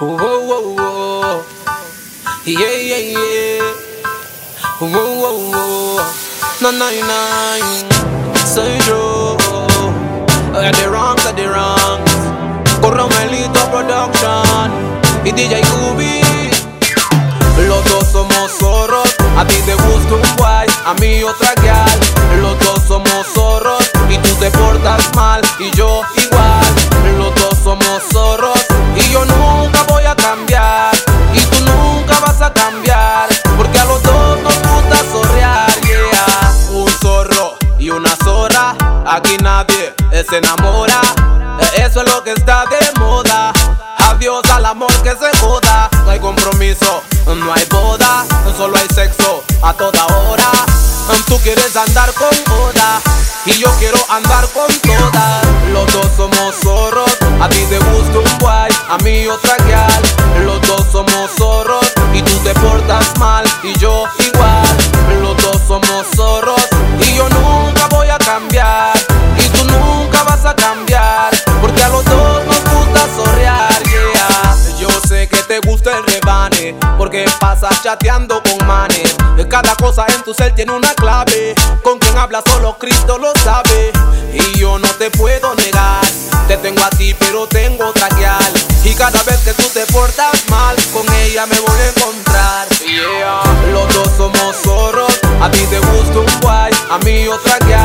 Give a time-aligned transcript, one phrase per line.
[0.00, 1.44] Whoa, whoa, whoa.
[2.44, 3.62] Yeah, yeah, yeah.
[4.80, 6.02] Whoa, whoa, whoa.
[6.60, 7.18] No, no, no.
[8.44, 9.36] Soy yo.
[10.52, 12.10] Oye, the wrongs, the wrongs.
[12.82, 14.72] Corro Melito Production.
[15.24, 16.22] Y DJ Kubi.
[17.68, 19.14] Los dos somos zorros.
[19.38, 22.00] A ti te gusta un guay, a mí otra gal.
[22.42, 23.88] Los dos somos zorros.
[24.10, 25.40] Y tú te portas mal.
[25.60, 26.23] Y yo igual.
[40.28, 41.00] Se enamora.
[41.76, 43.52] Eso es lo que está de moda.
[43.98, 45.88] Adiós al amor que se joda.
[46.04, 48.24] No hay compromiso, no hay boda.
[48.56, 50.50] Solo hay sexo a toda hora.
[51.26, 53.00] Tú quieres andar con Oda
[53.46, 55.46] y yo quiero andar con todas.
[55.72, 57.10] Los dos somos zorros.
[57.40, 60.02] A ti te gusta un guay, a mí otra gal.
[60.44, 64.33] Los dos somos zorros y tú te portas mal y yo igual.
[77.14, 79.14] Porque pasas chateando con manes.
[79.48, 81.54] Cada cosa en tu ser tiene una clave.
[81.82, 83.92] Con quien hablas solo Cristo lo sabe.
[84.32, 86.04] Y yo no te puedo negar.
[86.48, 88.08] Te tengo a ti, pero tengo otra.
[88.84, 92.68] Y cada vez que tú te portas mal, con ella me voy a encontrar.
[92.80, 93.42] Yeah.
[93.72, 95.12] Los dos somos zorros.
[95.40, 97.83] A ti te gusta un guay, a mí otra guial.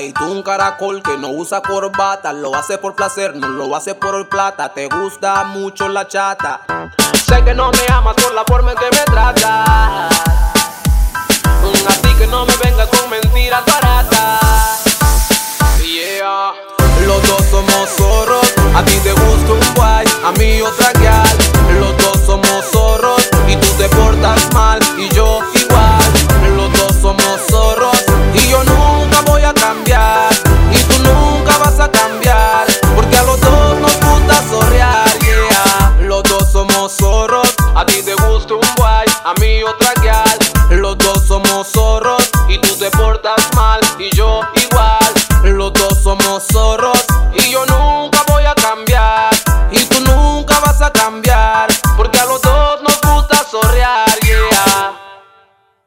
[0.00, 2.32] Y tú un caracol que no usa corbata.
[2.32, 4.74] Lo hace por placer, no lo hace por plata.
[4.74, 6.62] Te gusta mucho la chata.
[7.14, 8.95] Sé que no me amas por la forma en que